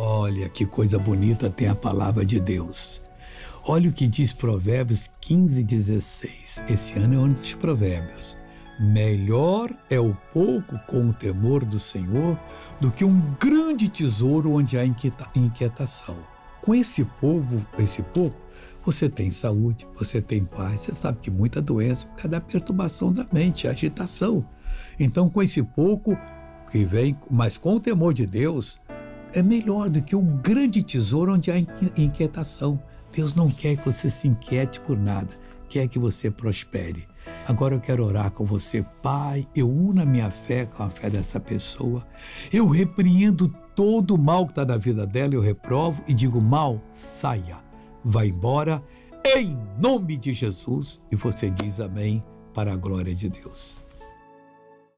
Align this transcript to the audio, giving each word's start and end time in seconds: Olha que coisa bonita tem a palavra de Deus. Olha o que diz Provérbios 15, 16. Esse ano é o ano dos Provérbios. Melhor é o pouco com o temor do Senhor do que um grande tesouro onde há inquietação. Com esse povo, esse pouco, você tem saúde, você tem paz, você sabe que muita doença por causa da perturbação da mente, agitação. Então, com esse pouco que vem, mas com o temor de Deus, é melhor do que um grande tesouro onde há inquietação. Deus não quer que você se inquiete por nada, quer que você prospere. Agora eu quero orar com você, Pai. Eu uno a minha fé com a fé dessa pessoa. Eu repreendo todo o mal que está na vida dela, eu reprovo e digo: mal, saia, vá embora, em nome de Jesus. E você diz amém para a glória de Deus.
Olha 0.00 0.48
que 0.48 0.64
coisa 0.64 0.96
bonita 0.96 1.50
tem 1.50 1.66
a 1.66 1.74
palavra 1.74 2.24
de 2.24 2.38
Deus. 2.38 3.02
Olha 3.66 3.90
o 3.90 3.92
que 3.92 4.06
diz 4.06 4.32
Provérbios 4.32 5.10
15, 5.20 5.64
16. 5.64 6.62
Esse 6.68 6.96
ano 7.00 7.14
é 7.14 7.18
o 7.18 7.20
ano 7.22 7.34
dos 7.34 7.54
Provérbios. 7.54 8.38
Melhor 8.78 9.76
é 9.90 9.98
o 9.98 10.16
pouco 10.32 10.78
com 10.86 11.08
o 11.08 11.12
temor 11.12 11.64
do 11.64 11.80
Senhor 11.80 12.38
do 12.80 12.92
que 12.92 13.04
um 13.04 13.34
grande 13.40 13.88
tesouro 13.88 14.52
onde 14.52 14.78
há 14.78 14.84
inquietação. 14.86 16.16
Com 16.62 16.76
esse 16.76 17.04
povo, 17.04 17.66
esse 17.76 18.00
pouco, 18.00 18.38
você 18.84 19.08
tem 19.08 19.32
saúde, 19.32 19.84
você 19.96 20.22
tem 20.22 20.44
paz, 20.44 20.82
você 20.82 20.94
sabe 20.94 21.18
que 21.18 21.28
muita 21.28 21.60
doença 21.60 22.06
por 22.06 22.14
causa 22.14 22.28
da 22.28 22.40
perturbação 22.40 23.12
da 23.12 23.26
mente, 23.32 23.66
agitação. 23.66 24.46
Então, 24.96 25.28
com 25.28 25.42
esse 25.42 25.60
pouco 25.60 26.16
que 26.70 26.84
vem, 26.84 27.18
mas 27.28 27.58
com 27.58 27.74
o 27.74 27.80
temor 27.80 28.14
de 28.14 28.26
Deus, 28.26 28.80
é 29.32 29.42
melhor 29.42 29.88
do 29.90 30.02
que 30.02 30.16
um 30.16 30.36
grande 30.38 30.82
tesouro 30.82 31.34
onde 31.34 31.50
há 31.50 31.58
inquietação. 31.96 32.80
Deus 33.12 33.34
não 33.34 33.50
quer 33.50 33.76
que 33.76 33.86
você 33.86 34.10
se 34.10 34.28
inquiete 34.28 34.80
por 34.80 34.98
nada, 34.98 35.36
quer 35.68 35.88
que 35.88 35.98
você 35.98 36.30
prospere. 36.30 37.06
Agora 37.46 37.74
eu 37.74 37.80
quero 37.80 38.04
orar 38.04 38.30
com 38.30 38.44
você, 38.44 38.84
Pai. 39.02 39.46
Eu 39.54 39.70
uno 39.70 40.02
a 40.02 40.06
minha 40.06 40.30
fé 40.30 40.66
com 40.66 40.82
a 40.82 40.90
fé 40.90 41.08
dessa 41.08 41.40
pessoa. 41.40 42.06
Eu 42.52 42.68
repreendo 42.68 43.48
todo 43.74 44.14
o 44.14 44.18
mal 44.18 44.44
que 44.44 44.52
está 44.52 44.64
na 44.64 44.76
vida 44.76 45.06
dela, 45.06 45.34
eu 45.34 45.40
reprovo 45.40 46.02
e 46.06 46.12
digo: 46.12 46.40
mal, 46.40 46.82
saia, 46.92 47.58
vá 48.04 48.26
embora, 48.26 48.82
em 49.24 49.56
nome 49.80 50.16
de 50.16 50.32
Jesus. 50.32 51.02
E 51.10 51.16
você 51.16 51.50
diz 51.50 51.80
amém 51.80 52.22
para 52.52 52.72
a 52.72 52.76
glória 52.76 53.14
de 53.14 53.28
Deus. 53.28 53.87